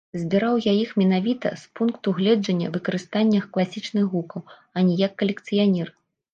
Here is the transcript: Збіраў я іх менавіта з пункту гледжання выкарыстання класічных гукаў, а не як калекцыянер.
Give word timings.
Збіраў 0.19 0.55
я 0.61 0.71
іх 0.83 0.95
менавіта 1.01 1.51
з 1.65 1.81
пункту 1.81 2.15
гледжання 2.21 2.73
выкарыстання 2.79 3.45
класічных 3.53 4.11
гукаў, 4.17 4.41
а 4.75 4.89
не 4.91 4.99
як 5.07 5.11
калекцыянер. 5.25 5.87